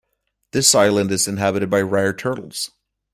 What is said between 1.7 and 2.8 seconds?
rare turtles.